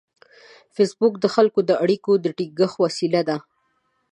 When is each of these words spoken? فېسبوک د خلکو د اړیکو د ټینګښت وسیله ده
فېسبوک 0.75 1.13
د 1.19 1.25
خلکو 1.35 1.59
د 1.69 1.71
اړیکو 1.83 2.11
د 2.23 2.25
ټینګښت 2.37 2.75
وسیله 2.83 3.21
ده 3.29 3.37